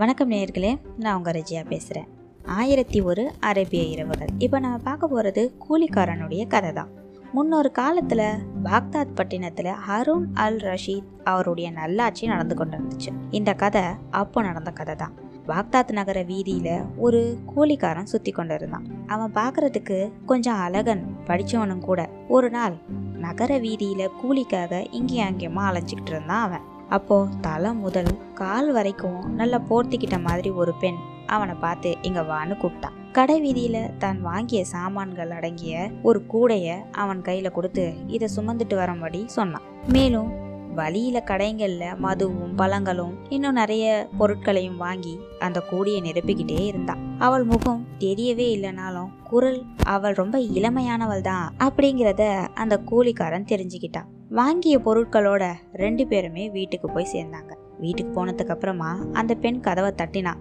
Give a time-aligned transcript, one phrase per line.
[0.00, 2.08] வணக்கம் நேயர்களே நான் உங்கள் ரஜியா பேசுகிறேன்
[2.46, 4.28] ஆயிரத்தி ஒரு அரேபிய இரவுகள்.
[4.38, 6.88] இப்போ நம்ம பார்க்க போகிறது கூலிக்காரனுடைய கதை தான்
[7.32, 14.42] முன்னொரு காலத்தில் பாக்தாத் பட்டினத்தில் ஹருண் அல் ரஷீத் அவருடைய நல்லாட்சி நடந்து கொண்டு இருந்துச்சு இந்த கதை அப்போ
[14.42, 15.14] நடந்த கதை தான்
[15.46, 22.08] பாக்தாத் நகர வீதியில் ஒரு கூலிக்காரன் சுற்றி கொண்டு இருந்தான் அவன் பார்க்கறதுக்கு கொஞ்சம் அழகன் படித்தவனும் கூட.
[22.28, 22.76] ஒரு நாள்
[23.18, 26.69] நகர வீதியில் கூலிக்காக இங்கேயும் அங்கேயுமா அலைஞ்சிக்கிட்டு இருந்தான் அவன்.
[26.90, 32.96] அப்போ தலை முதல் கால் வரைக்கும் நல்லா போர்த்திக்கிட்ட மாதிரி ஒரு பெண் அவனை பார்த்து இங்க வான்னு கூப்பிட்டான்
[33.12, 39.66] கடை வீதியில தான் வாங்கிய சாமான்கள் அடங்கிய ஒரு கூடைய அவன் கையில கொடுத்து இதை சுமந்துட்டு வரும்படி சொன்னான்.
[39.92, 40.30] மேலும்
[40.74, 48.46] வழியில கடைங்கள்ல மதுவும் பழங்களும் இன்னும் நிறைய பொருட்களையும் வாங்கி அந்த கூடையை நிரப்பிக்கிட்டே இருந்தான் அவள் முகம் தெரியவே
[48.56, 54.08] இல்லைனாலும் குரல் அவள் ரொம்ப இளமையானவள் தான் அப்படிங்கிறத அந்த கூலிக்காரன் தெரிஞ்சுக்கிட்டான்.
[54.30, 57.56] வாங்கிய பொருட்களோட ரெண்டு பேருமே வீட்டுக்கு போய் சேர்ந்தாங்க.
[57.78, 60.34] வீட்டுக்கு போனதுக்கு அப்புறமா அந்த பெண் கதவை தட்டினா.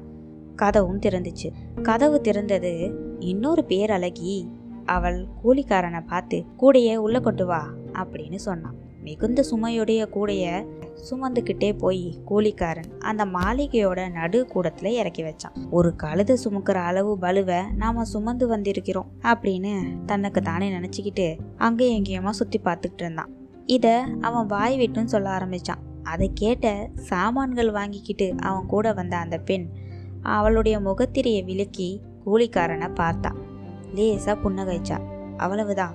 [0.56, 1.52] கதவும் திறந்துச்சு.
[1.82, 4.48] கதவு திறந்தது இன்னொரு பேரழகி.
[4.86, 8.76] அவள் கூலிக்காரனை பார்த்து கூடைய உள்ள கொண்டு வா அப்படின்னு சொன்னான்.
[9.02, 10.66] மிகுந்த சுமையுடைய கூடைய
[11.10, 15.70] சுமந்துக்கிட்டே போய் கூலிக்காரன் அந்த மாளிகையோட நடு கூடத்துல இறக்கி வச்சான்.
[15.72, 22.60] ஒரு கழுத சுமக்கிற அளவு பலுவை நாம சுமந்து வந்திருக்கிறோம் அப்படின்னு தனக்கு தானே நினைச்சுக்கிட்டு அங்கேயும் எங்கேயுமா சுத்தி
[22.64, 23.38] பார்த்துக்கிட்டு இருந்தான்.
[23.70, 25.82] இதை அவன் வாய் விட்டும் சொல்ல ஆரம்பிச்சான்.
[26.04, 29.68] அதை கேட்ட சாமான்கள் வாங்கிக்கிட்டு அவன் கூட வந்த அந்த பெண்
[30.22, 33.36] அவளுடைய முகத்திரையை விலக்கி கூலிக்காரனை பார்த்தான்
[33.96, 35.00] லேசா புன்னகைச்சா.
[35.38, 35.94] அவ்வளவுதான்.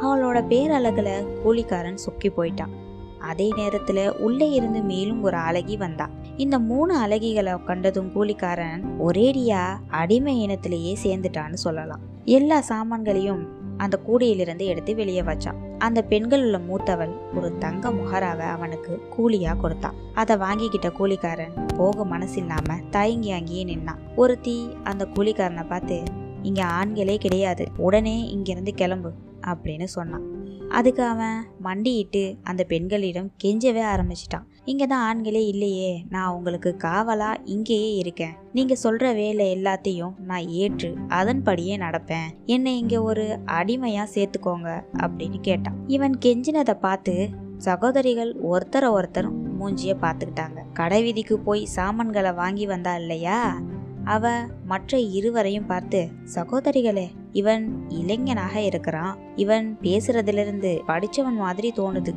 [0.00, 2.72] அவளோட பேரழகில் கூலிக்காரன் சொக்கி போயிட்டான்.
[3.20, 6.10] அதே நேரத்தில் உள்ளே இருந்து மேலும் ஒரு அழகி வந்தா.
[6.36, 12.00] இந்த மூணு அழகிகளை கண்டதும் கூலிக்காரன் ஒரேடியா அடிமை இனத்திலேயே சேர்ந்துட்டான்னு சொல்லலாம்.
[12.24, 18.92] எல்லா சாமான்களையும் அந்த கூடையிலிருந்து எடுத்து வெளியே வச்சான் அந்த பெண்கள் உள்ள மூத்தவள் ஒரு தங்க முகராவை அவனுக்கு
[19.14, 24.02] கூலியா கொடுத்தான் அதை வாங்கிக்கிட்ட கூலிக்காரன் போக மனசில்லாம தயங்கி அங்கேயே நின்னான்.
[24.16, 25.96] ஒருத்தி அந்த கூலிக்காரனை பார்த்து
[26.42, 27.64] இங்க ஆண்களே கிடையாது.
[27.76, 29.10] உடனே இங்கிருந்து கிளம்பு
[29.46, 30.26] அப்படின்னு சொன்னான்.
[30.68, 34.46] அதுக்கு அவன் மண்டியிட்டு அந்த பெண்களிடம் கெஞ்சவே ஆரம்பிச்சிட்டான்.
[34.64, 36.04] இங்கே தான் ஆண்களே இல்லையே.
[36.08, 38.34] நான் உங்களுக்கு காவலா இங்கேயே இருக்கேன்.
[38.52, 42.28] நீங்க சொல்ற வேலை எல்லாத்தையும் நான் ஏற்று அதன்படியே நடப்பேன்.
[42.46, 45.74] என்னை இங்க ஒரு அடிமையா சேர்த்துக்கோங்க அப்படின்னு கேட்டான்.
[45.86, 47.28] இவன் கெஞ்சினதை பார்த்து
[47.58, 49.28] சகோதரிகள் ஒருத்தரை ஒருத்தர்
[49.58, 50.60] மூஞ்சிய பார்த்துக்கிட்டாங்க.
[50.74, 53.60] கடைவீதிக்கு போய் சாமான்களை வாங்கி வந்தா இல்லையா?
[54.04, 54.30] அவ
[54.66, 59.18] மற்ற இருவரையும் பார்த்து சகோதரிகளே இவன் இளைஞனாக இருக்கிறான்.
[59.36, 62.14] இவன் பேசுறதிலிருந்து படிச்சவன் மாதிரி தோணுது.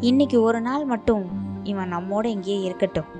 [0.00, 3.10] இன்னைக்கு ஒரு நாள் மட்டும் இவன் நம்மோட இங்கேயே இருக்கட்டும்.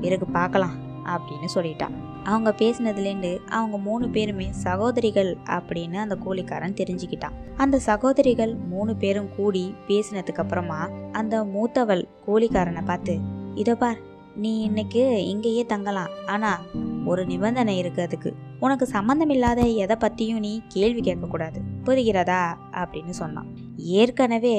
[0.00, 7.36] பிறகு பார்க்கலாம் அப்படின்னு சொல்லிட்டான் அவங்க பேசினதுலேருந்து அவங்க மூணு பேருமே சகோதரிகள் அப்படின்னு அந்த கூலிக்காரன் தெரிஞ்சுக்கிட்டான்.
[7.56, 13.18] அந்த சகோதரிகள் மூணு பேரும் கூடி பேசினதுக்கு அப்புறமா அந்த மூத்தவள் கூலிக்காரனை பார்த்து
[13.54, 16.10] இதோ பார் நீ இன்னைக்கு இங்கேயே தங்கலாம்.
[16.26, 16.60] ஆனா
[17.04, 18.34] ஒரு நிபந்தனை இருக்கு அதுக்கு.
[18.60, 21.58] உனக்கு சம்மந்தம் இல்லாத எதை பத்தியும் நீ கேள்வி கேட்கக்கூடாது.
[21.84, 22.42] புரிகிறதா?
[22.72, 23.46] அப்படின்னு சொன்னான்.
[23.76, 24.56] ஏற்கனவே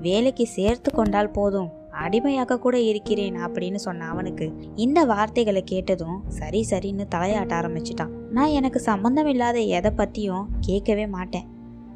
[0.00, 1.70] வேலைக்கு சேர்த்து கொண்டால் போதும்.
[2.04, 4.46] அடிமையாக கூட இருக்கிறேன் அப்படின்னு சொன்ன அவனுக்கு
[4.84, 8.12] இந்த வார்த்தைகளை கேட்டதும் சரி சரின்னு தலையாட்ட ஆரம்பிச்சிட்டான்.
[8.36, 11.48] நான் எனக்கு சம்மந்தம் இல்லாத எதை பத்தியும் கேட்கவே மாட்டேன்.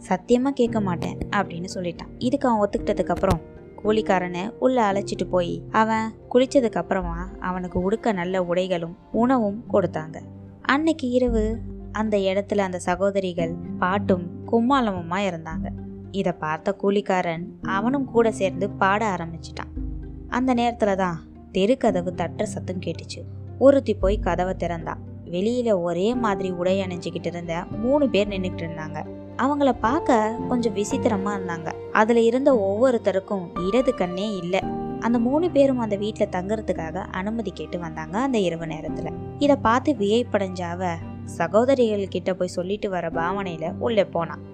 [0.08, 2.10] சத்தியமா கேட்க மாட்டேன் அப்படின்னு சொல்லிட்டான்.
[2.18, 3.40] இதுக்கு அவன் ஒத்துக்கிட்டதுக்கு அப்புறம்
[3.80, 7.16] கூலிக்காரனை உள்ள அழைச்சிட்டு போய் அவன் குளிச்சதுக்கு அப்புறமா
[7.48, 10.16] அவனுக்கு உடுக்க நல்ல உடைகளும் உணவும் கொடுத்தாங்க.
[10.74, 11.44] அன்னைக்கு இரவு
[11.92, 15.66] அந்த இடத்துல அந்த சகோதரிகள் பாட்டும் கும்மாளமுமா இருந்தாங்க.
[16.10, 17.44] இதை பார்த்த கூலிக்காரன்
[17.76, 19.72] அவனும் கூட சேர்ந்து பாட ஆரம்பிச்சிட்டான்.
[20.28, 21.20] அந்த நேரத்தில் தான்
[21.52, 23.22] தெருக்கதவு தட்டுற சத்தம் கேட்டுச்சு.
[23.58, 24.94] ஒருத்தி போய் கதவை திறந்தா.
[25.24, 29.06] வெளியில் ஒரே மாதிரி உடை அணிஞ்சிக்கிட்டு இருந்த மூணு பேர் நின்றுட்டு இருந்தாங்க.
[29.36, 31.72] அவங்கள பார்க்க கொஞ்சம் விசித்திரமாக இருந்தாங்க.
[31.92, 34.60] அதில் இருந்த ஒவ்வொருத்தருக்கும் இடது கண்ணே இல்லை.
[35.00, 39.12] அந்த மூணு பேரும் அந்த வீட்டில் தங்குறதுக்காக அனுமதி கேட்டு வந்தாங்க அந்த இரவு நேரத்தில்.
[39.38, 40.94] இதை பார்த்து வியப்படைஞ்ச அவ
[41.24, 44.44] சகோதரிகள் கிட்ட போய் சொல்லிட்டு வர பாவனையில் உள்ளே போனான்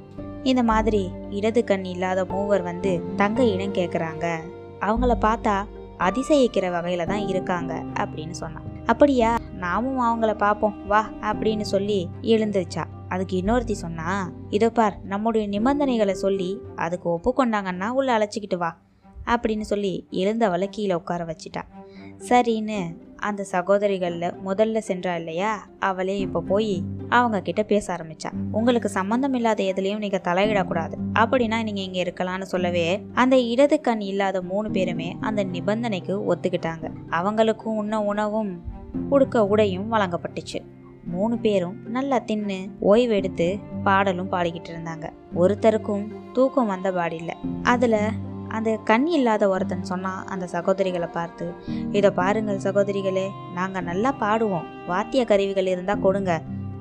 [0.43, 4.41] இந்த மாதிரி இடது கண் இல்லாத மூவர் வந்து தங்க இடம் கேட்குறாங்க
[4.87, 5.57] அவங்கள பார்த்தா
[5.99, 8.67] அதிசயிக்கிற வகையில தான் இருக்காங்க அப்படின்னு சொன்னான்.
[8.87, 9.31] அப்படியா?
[9.57, 10.87] நாமும் அவங்கள பார்ப்போம்.
[10.87, 12.85] வா அப்படின்னு சொல்லி எழுந்துருச்சா.
[13.09, 18.71] அதுக்கு இன்னொருத்தி சொன்னா இதோ பார் நம்முடைய நிபந்தனைகளை சொல்லி அதுக்கு ஒப்புக்கொண்டாங்கன்னா உள்ள அழைச்சிக்கிட்டு வா
[19.27, 21.63] அப்படின்னு சொல்லி எழுந்தவளை கீழே உட்கார வச்சிட்டா.
[22.29, 22.81] சரின்னு
[23.23, 25.53] அந்த சகோதரிகளில் முதல்ல சென்றா இல்லையா?
[25.79, 28.31] அவளே இப்போ போய் அவங்க கிட்ட பேச ஆரம்பிச்சா.
[28.53, 30.97] உங்களுக்கு சம்மந்தம் இல்லாத எதுலையும் நீங்கள் தலையிடக்கூடாது.
[31.15, 36.89] அப்படின்னா நீங்கள் இங்கே இருக்கலாம்னு சொல்லவே அந்த இடது கண் இல்லாத மூணு பேருமே அந்த நிபந்தனைக்கு ஒத்துக்கிட்டாங்க.
[37.11, 38.53] அவங்களுக்கும் உண்ண உணவும்
[39.11, 40.61] உடுக்க உடையும் வழங்கப்பட்டுச்சு.
[41.05, 43.47] மூணு பேரும் நல்லா தின்னு ஓய்வு எடுத்து
[43.85, 45.07] பாடலும் பாடிக்கிட்டு இருந்தாங்க.
[45.37, 47.33] ஒருத்தருக்கும் தூக்கம் வந்த பாடில்ல.
[47.63, 47.99] அதில்
[48.57, 51.47] அந்த கண் இல்லாத ஒருத்தன் சொன்னான் அந்த சகோதரிகளை பார்த்து
[51.93, 54.67] இதை பாருங்கள் சகோதரிகளே நாங்கள் நல்லா பாடுவோம்.
[54.87, 56.33] வாத்திய கருவிகள் இருந்தால் கொடுங்க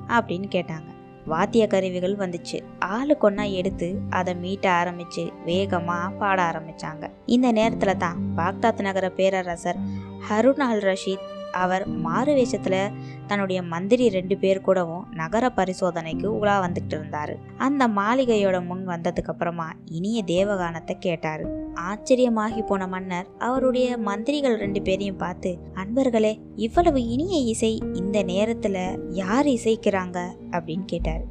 [0.08, 0.88] அப்படின்னு கேட்டாங்க.
[1.26, 2.58] வாத்திய கருவிகள் வந்துச்சு.
[2.78, 7.04] ஆளு கொன்னா எடுத்து அதை மீட்ட ஆரம்பிச்சு வேகமாக பாட ஆரம்பிச்சாங்க.
[7.26, 9.80] இந்த நேரத்தில் தான் பாக்தாத் நகர பேரரசர்
[10.30, 12.92] ஹருன் அல் ரஷீத் அவர் மாறு வேஷத்துல
[13.26, 17.36] தன்னுடைய மந்திரி ரெண்டு பேர் கூடவும் நகர பரிசோதனைக்கு உலா வந்துட்டு இருந்தாரு.
[17.56, 21.70] அந்த மாளிகையோட முன் வந்ததுக்கு அப்புறமா இனிய தேவகானத்தை கேட்டாரு.
[21.74, 29.46] ஆச்சரியமாகி போன மன்னர் அவருடைய மந்திரிகள் ரெண்டு பேரையும் பார்த்து அன்பர்களே இவ்வளவு இனிய இசை இந்த நேரத்துல யார்
[29.46, 30.28] இசைக்கிறாங்க?
[30.50, 31.24] அப்படின்னு கேட்டாரு.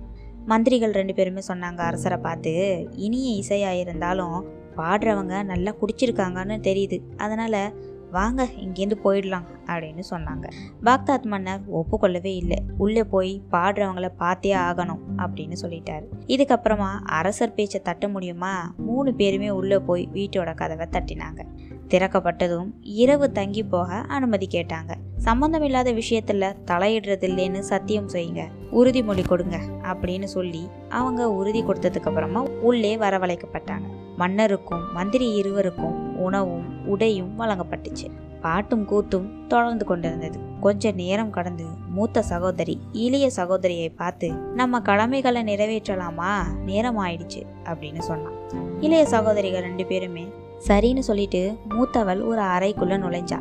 [0.46, 4.46] மந்திரிகள் ரெண்டு பேருமே சொன்னாங்க அரசரை பார்த்து இனிய இசையா இருந்தாலும்
[4.78, 7.02] பாடுறவங்க நல்லா குடிச்சிருக்காங்கன்னு தெரியுது.
[7.18, 7.72] அதனால
[8.12, 10.50] வாங்க இங்கேருந்து போயிடலாம் அப்படின்னு சொன்னாங்க.
[10.84, 12.64] பாக்தாத் மன்னர் ஒப்புக்கொள்ளவே இல்லை.
[12.78, 16.04] உள்ளே போய் பாடுறவங்கள பார்த்தே ஆகணும் அப்படின்னு சொல்லிட்டாரு.
[16.28, 18.74] இதுக்கப்புறமா அரசர் பேச்சை தட்ட முடியுமா?
[18.78, 21.46] மூணு பேருமே உள்ளே போய் வீட்டோட கதவை தட்டினாங்க.
[21.88, 24.94] திறக்கப்பட்டதும் இரவு தங்கி போக அனுமதி கேட்டாங்க.
[25.18, 28.48] சம்பந்தமில்லாத விஷயத்துல தலையிடுறது இல்லைன்னு சத்தியம் செய்யுங்க.
[28.72, 33.84] உறுதிமொழி கொடுங்க அப்படின்னு சொல்லி அவங்க உறுதி கொடுத்ததுக்கு அப்புறமா உள்ளே வரவழைக்கப்பட்டாங்க.
[34.18, 38.08] மன்னருக்கும் மந்திரி இருவருக்கும் உணவும் உடையும் வழங்கப்பட்டுச்சு.
[38.42, 40.38] பாட்டும் கூத்தும் தொடர்ந்து கொண்டிருந்தது.
[40.62, 44.28] கொஞ்ச நேரம் கடந்து மூத்த சகோதரி இளைய சகோதரியை பார்த்து
[44.60, 46.32] நம்ம கடமைகளை நிறைவேற்றலாமா?
[46.66, 48.38] நேரம் ஆயிடுச்சு அப்படின்னு சொன்னான்.
[48.80, 50.26] இளைய சகோதரிகள் ரெண்டு பேருமே
[50.68, 53.40] சரின்னு சொல்லிட்டு மூத்தவள் ஒரு அறைக்குள்ள நுழைஞ்சா.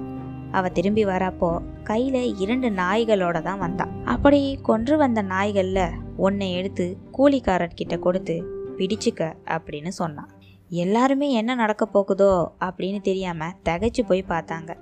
[0.58, 1.50] அவ திரும்பி வரப்போ
[1.84, 3.86] கையில இரண்டு நாய்களோட தான் வந்தா.
[4.04, 5.80] அப்படி கொன்று வந்த நாய்கள்ல
[6.18, 6.86] ஒன்னை எடுத்து
[7.18, 8.36] கூலிக்காரர்கிட்ட கொடுத்து
[8.78, 10.30] பிடிச்சுக்க அப்படின்னு சொன்னான்.
[10.72, 14.74] எல்லாருமே என்ன நடக்க போகுதோ அப்படின்னு தெரியாமல் தகைச்சு போய் பார்த்தாங்க.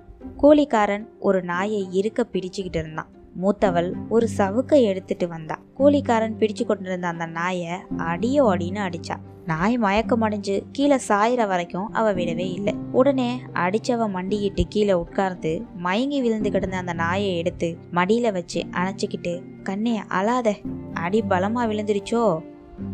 [0.43, 3.09] கூலிக்காரன் ஒரு நாயை இருக்க பிடிச்சுக்கிட்டு இருந்தான்.
[3.43, 5.59] மூத்தவள் ஒரு சவுக்கை எடுத்துட்டு வந்தா.
[5.79, 9.17] கூலிக்காரன் பிடிச்சு கொண்டிருந்த அந்த நாயை அடியோ அடின்னு அடிச்சா.
[9.45, 12.75] நாய் மயக்கம் அடைஞ்சு கீழே சாயிற வரைக்கும் அவ விடவே இல்லை.
[12.93, 20.03] உடனே அடிச்சவ மண்டிக்கிட்டு கீழே உட்கார்ந்து மயங்கி விழுந்து கிடந்த அந்த நாயை எடுத்து மடியில வச்சு அணைச்சிக்கிட்டு கண்ணே
[20.09, 20.57] அழாத.
[20.95, 22.39] அடி பலமா விழுந்துருச்சோ?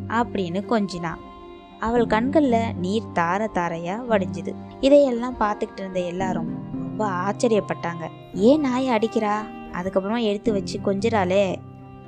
[0.08, 1.20] அப்படின்னு கொஞ்சினான்
[1.80, 4.54] அவள் கண்களில் நீர் தார தாரையாக வடிஞ்சுது.
[4.80, 8.08] இதையெல்லாம் பார்த்துக்கிட்டு இருந்த எல்லாரும் ரொம்ப ஆச்சரியப்பட்டாங்க.
[8.34, 9.34] ஏன் நாயை அடிக்கிறா?
[9.72, 11.56] அதுக்கப்புறமா எடுத்து வச்சு கொஞ்சிறாளே.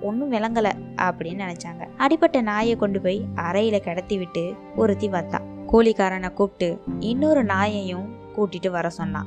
[0.01, 1.87] ஒன்றும் விளங்கலை அப்படின்னு நினச்சாங்க.
[1.97, 5.41] அடிப்பட்ட நாயை கொண்டு போய் அறையில் கிடத்தி விட்டு ஒருத்தி வந்தா.
[5.73, 9.27] கூலிக்காரனை கூப்பிட்டு இன்னொரு நாயையும் கூட்டிட்டு வர சொன்னான்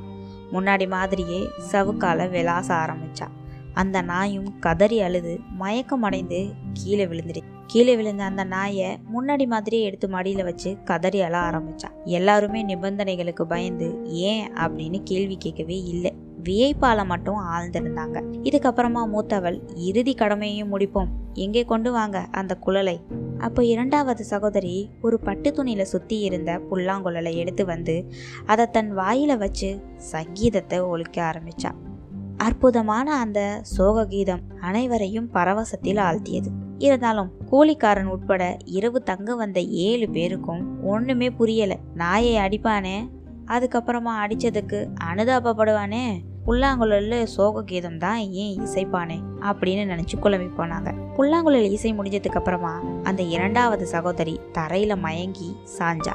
[0.54, 3.28] முன்னாடி மாதிரியே சவுக்கால விளாச ஆரம்பிச்சா.
[3.74, 10.10] அந்த நாயும் கதறி அழுது மயக்கம் அடைந்து கீழே விழுந்துடு கீழே விழுந்த அந்த நாயை முன்னாடி மாதிரியே எடுத்து
[10.10, 14.54] மடியில் வச்சு கதறி அழ ஆரம்பித்தான் எல்லாருமே நிபந்தனைகளுக்கு பயந்து ஏன்?
[14.54, 16.14] அப்படின்னு கேள்வி கேட்கவே இல்லை.
[16.44, 18.18] வியப்பால மட்டும் ஆழ்ந்திருந்தாங்க.
[18.44, 21.08] இதுக்கப்புறமா மூத்தவள் இறுதி கடமையையும் முடிப்போம்.
[21.34, 23.02] எங்கே கொண்டு வாங்க அந்த குழலை?
[23.38, 28.12] அப்போ இரண்டாவது சகோதரி ஒரு பட்டு துணியில சுத்தி இருந்த புல்லாங்குழலை எடுத்து வந்து
[28.46, 31.72] அதை தன் வாயில வச்சு சங்கீதத்தை ஒழிக்க ஆரம்பிச்சா
[32.38, 36.52] அற்புதமான அந்த சோக கீதம் அனைவரையும் பரவசத்தில் ஆழ்த்தியது.
[36.80, 41.78] இருந்தாலும் கூலிக்காரன் உட்பட இரவு தங்க வந்த ஏழு பேருக்கும் ஒண்ணுமே புரியல.
[41.94, 43.10] நாயை அடிப்பானே?
[43.48, 46.04] அதுக்கப்புறமா அடிச்சதுக்கு அனுதாபப்படுவானே
[46.48, 49.18] புல்லாங்குழல்ல சோக கீதம் தான் ஏன் இசைப்பானே?
[49.42, 51.14] அப்படின்னு நினைச்சு குழம்பி போனாங்க.
[51.14, 56.14] புல்லாங்குழல் இசை முடிஞ்சதுக்கு அப்புறமா அந்த இரண்டாவது சகோதரி தரையில மயங்கி சாஞ்சா.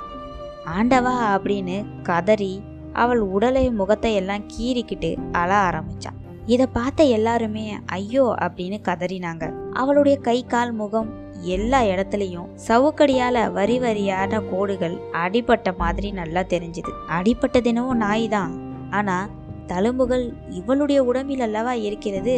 [0.78, 2.62] ஆண்டவா அப்படின்னு கதறி
[2.92, 9.72] அவள் உடலை முகத்தை எல்லாம் கீறிக்கிட்டு அழ ஆரம்பிச்சான் இதை பார்த்த எல்லாருமே ஐயோ அப்படின்னு கதறினாங்க.
[9.72, 11.08] அவளுடைய கை கால் முகம்
[11.40, 16.92] எல்லா இடத்துலையும் சவுக்கடியால வரி வரியான கோடுகள் அடிபட்ட மாதிரி நல்லா தெரிஞ்சுது.
[17.08, 18.52] அடிபட்டதினமும் நாய் தான்
[18.90, 19.28] ஆனா
[19.66, 22.36] தழும்புகள் இவளுடைய உடம்பில் அல்லவா இருக்கிறது?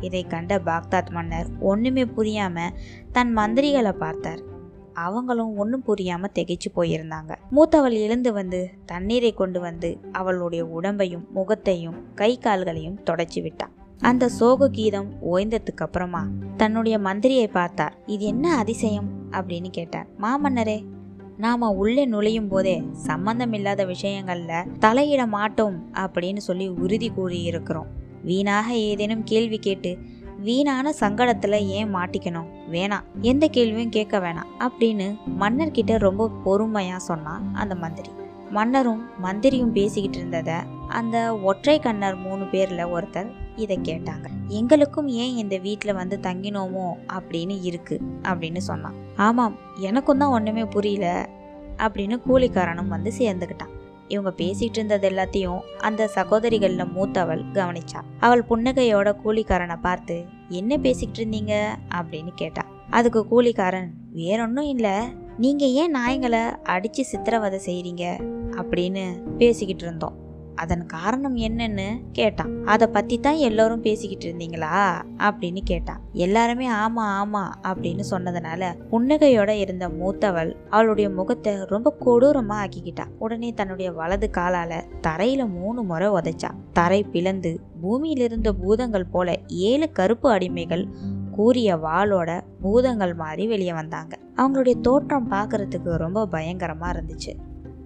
[0.00, 2.66] இதை கண்ட பாக்தாத் மன்னர் ஒண்ணுமே புரியாம
[3.12, 4.52] தன் மந்திரிகளை பார்த்தார்.
[4.94, 7.34] அவங்களும் ஒன்றும் புரியாமல் திகைச்சு போயிருந்தாங்க.
[7.56, 13.70] மூத்தவள் எழுந்து வந்து தண்ணீரை கொண்டு வந்து அவளுடைய உடம்பையும் முகத்தையும் கை கால்களையும் தொடச்சி விட்டான்
[14.00, 17.96] அந்த சோக கீதம் ஓய்ந்ததுக்கு அப்புறமா தன்னுடைய மந்திரியை பார்த்தார்.
[18.06, 19.08] இது என்ன அதிசயம்?
[19.30, 20.06] அப்படின்னு கேட்டார்.
[20.20, 20.84] மாமன்னரே
[21.36, 27.86] நாம உள்ளே நுழையும் போதே சம்பந்தமில்லாத விஷயங்கள்ல தலையிட மாட்டோம் அப்படின்னு சொல்லி உறுதி கூறியிருக்கிறோம்.
[28.22, 29.98] வீணாக ஏதேனும் கேள்வி கேட்டு
[30.44, 32.48] வீணான சங்கடத்துல ஏன் மாட்டிக்கணும்?
[32.72, 34.50] வேணாம் எந்த கேள்வியும் கேட்க வேணாம்.
[34.58, 38.10] அப்படின்னு மன்னர்கிட்ட ரொம்ப பொறுமையா சொன்னான் அந்த மந்திரி.
[38.50, 44.24] மன்னரும் மந்திரியும் பேசிக்கிட்டு இருந்தத அந்த ஒற்றை கண்ணர் மூணு பேர்ல ஒருத்தர் இதை கேட்டாங்க.
[44.48, 46.90] எங்களுக்கும் ஏன் இந்த வீட்டில் வந்து தங்கினோமோ?
[47.12, 48.94] அப்படின்னு இருக்கு அப்படின்னு சொன்னான்.
[49.16, 51.28] ஆமாம் எனக்கும் தான் ஒன்றுமே புரியல
[51.76, 53.72] அப்படின்னு கூலிக்காரனும் வந்து சேர்ந்துக்கிட்டான்
[54.08, 58.00] இவங்க பேசிட்டு இருந்தது எல்லாத்தையும் அந்த சகோதரிகள்ல மூத்தவள் கவனிச்சா.
[58.20, 62.66] அவள் புன்னகையோட கூலிக்காரனை பார்த்து என்ன பேசிக்கிட்டு இருந்தீங்க அப்படின்னு கேட்டா.
[62.90, 65.08] அதுக்கு கூலிக்காரன் வேறொன்னும் இல்ல.
[65.38, 68.32] நீங்க ஏன் நாயங்களை அடிச்சு சித்திரவதை செய்றீங்க?
[68.50, 70.23] அப்படின்னு பேசிக்கிட்டு இருந்தோம்
[70.56, 72.66] அதன் காரணம் என்னன்னு கேட்டான்.
[72.66, 75.04] அதை பத்தி தான் எல்லோரும் பேசிக்கிட்டு இருந்தீங்களா?
[75.18, 76.00] அப்படின்னு கேட்டான்.
[76.12, 83.04] எல்லாருமே ஆமா ஆமா அப்படின்னு சொன்னதுனால புன்னகையோட இருந்த மூத்தவள் அவளுடைய முகத்தை ரொம்ப கொடூரமா ஆக்கிக்கிட்டா.
[83.18, 86.50] உடனே தன்னுடைய வலது காலால தரையில மூணு முறை உதைச்சா.
[86.72, 90.86] தரை பிளந்து பூமியில் இருந்த பூதங்கள் போல ஏழு கருப்பு அடிமைகள்
[91.30, 94.18] கூறிய வாளோட பூதங்கள் மாதிரி வெளியே வந்தாங்க.
[94.36, 97.32] அவங்களுடைய தோற்றம் பார்க்கறதுக்கு ரொம்ப பயங்கரமா இருந்துச்சு.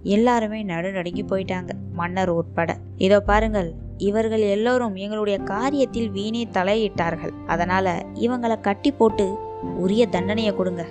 [0.03, 2.77] எல்லாருமே நடுநடுங்கி போயிட்டாங்க மன்னர் உட்பட.
[2.97, 7.33] இதோ பாருங்கள் இவர்கள் எல்லோரும் எங்களுடைய காரியத்தில் வீணே தலையிட்டார்கள்.
[7.47, 9.37] அதனால இவங்களை கட்டி போட்டு
[9.77, 10.85] உரிய தண்டனையை கொடுங்க.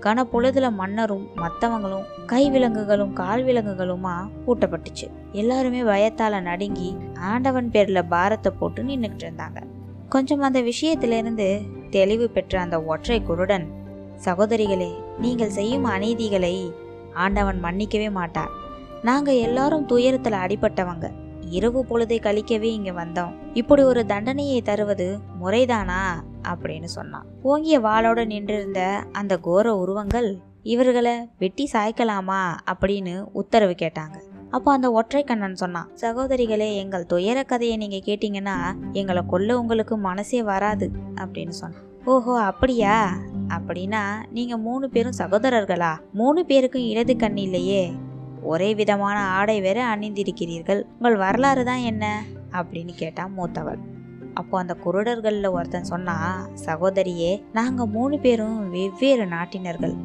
[0.00, 5.06] கனப்பொழுதுல மன்னரும் மற்றவங்களும் கை விலங்குகளும் கால் விலங்குகளுமா பூட்டப்பட்டுச்சு.
[5.32, 9.60] எல்லாருமே பயத்தால நடுங்கி ஆண்டவன் பேர்ல பாரத்தை போட்டு நின்றுக்கிட்டு இருந்தாங்க.
[10.08, 13.66] கொஞ்சம் அந்த விஷயத்திலிருந்து தெளிவு பெற்ற அந்த ஒற்றை குருடன்
[14.24, 16.72] சகோதரிகளே நீங்கள் செய்யும் அநீதிகளை
[17.16, 18.52] ஆண்டவன் மன்னிக்கவே மாட்டார்.
[19.02, 21.06] நாங்கள் எல்லாரும் துயரத்தில் அடிபட்டவங்க.
[21.50, 23.34] இரவு பொழுதை கழிக்கவே இங்கே வந்தோம்.
[23.54, 25.06] இப்படி ஒரு தண்டனையை தருவது
[25.42, 26.00] முறைதானா?
[26.42, 27.26] அப்படின்னு சொன்னான்.
[27.42, 28.80] ஓங்கிய வாளோடு நின்றிருந்த
[29.12, 30.30] அந்த கோர உருவங்கள்
[30.62, 32.40] இவர்களை வெட்டி சாய்க்கலாமா
[32.72, 34.16] அப்படின்னு உத்தரவு கேட்டாங்க.
[34.50, 38.56] அப்போ அந்த ஒற்றை கண்ணன் சொன்னான் சகோதரிகளே எங்கள் துயர கதையை நீங்கள் கேட்டிங்கன்னா
[38.92, 41.86] எங்களை கொல்ல உங்களுக்கு மனசே வராது அப்படின்னு சொன்னான்.
[42.06, 43.12] ஓஹோ அப்படியா?
[43.48, 45.96] அப்படின்னா நீங்கள் மூணு பேரும் சகோதரர்களா?
[46.12, 47.92] மூணு பேருக்கும் இடது கண் இல்லையே.
[48.42, 50.82] ஒரே விதமான ஆடை வேற அணிந்திருக்கிறீர்கள்.
[50.92, 52.22] உங்கள் வரலாறு தான் என்ன?
[52.52, 53.78] அப்படின்னு கேட்டான் மூத்தவள்.
[54.34, 59.96] அப்போ அந்த குருடர்களில் ஒருத்தன் சொன்னா சகோதரியே நாங்கள் மூணு பேரும் வெவ்வேறு நாட்டினர்கள்.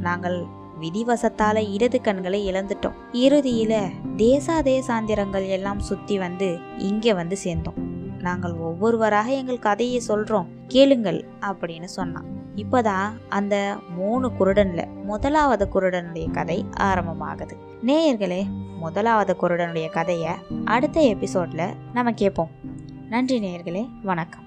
[0.00, 0.44] நாங்கள்
[0.80, 2.98] விதிவசத்தால இடது கண்களை இழந்துட்டோம்.
[3.12, 7.78] இறுதியில தேசா தேசாந்திரங்கள் எல்லாம் சுத்தி வந்து இங்கே வந்து சேர்ந்தோம்.
[8.20, 10.46] நாங்கள் ஒவ்வொருவராக எங்கள் கதையை சொல்றோம்.
[10.66, 12.24] கேளுங்கள் அப்படின்னு சொன்னான்.
[12.56, 17.56] இப்போதான் அந்த மூணு குருடனில் முதலாவது குருடனுடைய கதை ஆரம்பமாகுது.
[17.86, 18.46] நேயர்களே
[18.78, 20.32] முதலாவது குருடனுடைய கதையை
[20.64, 22.50] அடுத்த எபிசோடில் நம்ம கேட்போம்.
[23.08, 24.42] நன்றி நேயர்களே வணக்கம்.